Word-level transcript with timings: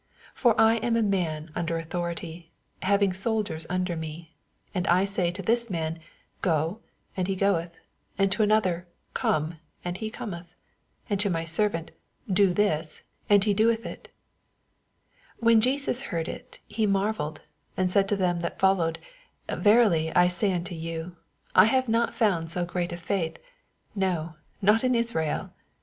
9 0.29 0.29
For 0.33 0.59
I 0.59 0.77
am 0.77 0.97
a 0.97 1.03
man 1.03 1.51
under 1.53 1.77
authority, 1.77 2.51
having 2.81 3.13
soldiers 3.13 3.67
under 3.69 3.95
me: 3.95 4.33
and 4.73 4.87
I 4.87 5.05
say 5.05 5.29
to 5.29 5.43
this 5.43 5.67
nuM, 5.69 5.97
Go, 6.41 6.79
and 7.15 7.27
he 7.27 7.35
goeth; 7.35 7.77
and 8.17 8.31
to 8.31 8.41
another, 8.41 8.87
Ck)me, 9.13 9.59
and 9.85 9.97
he 9.99 10.09
oometh; 10.09 10.55
and 11.07 11.19
to 11.19 11.29
my 11.29 11.45
servant, 11.45 11.91
Do 12.27 12.51
this, 12.51 13.03
and 13.29 13.43
he 13.43 13.53
doeth 13.53 13.85
it, 13.85 14.05
10 15.37 15.45
When 15.45 15.61
Jesus 15.61 16.01
heard 16.01 16.27
it, 16.27 16.57
he 16.67 16.87
mar 16.87 17.13
velled, 17.13 17.37
and 17.77 17.87
said 17.91 18.09
to 18.09 18.15
them 18.15 18.39
that 18.39 18.57
followed, 18.57 18.97
Verilv 19.47 20.15
1 20.15 20.29
say 20.31 20.51
unto 20.51 20.73
you, 20.73 21.15
I 21.53 21.65
have 21.65 21.87
not 21.87 22.15
found 22.15 22.49
so 22.49 22.65
ffreat 22.65 22.91
fidth, 22.97 23.37
no, 23.93 24.37
not 24.63 24.83
in 24.83 24.95
Israel. 24.95 25.53